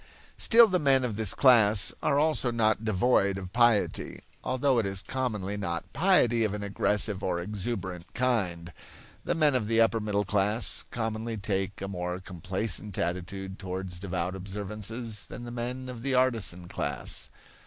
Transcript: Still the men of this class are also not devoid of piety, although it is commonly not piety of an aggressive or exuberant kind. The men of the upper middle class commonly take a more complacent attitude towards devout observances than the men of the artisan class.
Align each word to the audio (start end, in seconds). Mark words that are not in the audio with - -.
Still 0.35 0.67
the 0.67 0.79
men 0.79 1.03
of 1.05 1.15
this 1.15 1.35
class 1.35 1.93
are 2.01 2.17
also 2.17 2.49
not 2.49 2.83
devoid 2.83 3.37
of 3.37 3.53
piety, 3.53 4.21
although 4.43 4.79
it 4.79 4.85
is 4.87 5.03
commonly 5.03 5.57
not 5.57 5.93
piety 5.93 6.43
of 6.43 6.55
an 6.55 6.63
aggressive 6.63 7.23
or 7.23 7.39
exuberant 7.39 8.11
kind. 8.15 8.73
The 9.25 9.35
men 9.35 9.53
of 9.53 9.67
the 9.67 9.79
upper 9.79 9.99
middle 9.99 10.25
class 10.25 10.83
commonly 10.89 11.37
take 11.37 11.83
a 11.83 11.87
more 11.87 12.19
complacent 12.19 12.97
attitude 12.97 13.59
towards 13.59 13.99
devout 13.99 14.35
observances 14.35 15.25
than 15.25 15.43
the 15.43 15.51
men 15.51 15.87
of 15.87 16.01
the 16.01 16.15
artisan 16.15 16.67
class. 16.67 17.29